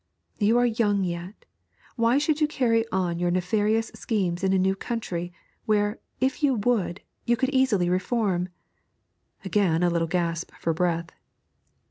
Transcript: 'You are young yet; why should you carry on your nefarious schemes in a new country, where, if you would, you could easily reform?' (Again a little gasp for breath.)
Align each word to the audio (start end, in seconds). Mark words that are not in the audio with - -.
'You 0.39 0.57
are 0.57 0.65
young 0.65 1.03
yet; 1.03 1.45
why 1.95 2.17
should 2.17 2.41
you 2.41 2.47
carry 2.47 2.89
on 2.91 3.19
your 3.19 3.29
nefarious 3.29 3.91
schemes 3.93 4.43
in 4.43 4.51
a 4.51 4.57
new 4.57 4.75
country, 4.75 5.31
where, 5.67 5.99
if 6.19 6.41
you 6.41 6.55
would, 6.55 7.01
you 7.25 7.37
could 7.37 7.49
easily 7.49 7.87
reform?' 7.87 8.49
(Again 9.45 9.83
a 9.83 9.91
little 9.91 10.07
gasp 10.07 10.49
for 10.59 10.73
breath.) 10.73 11.11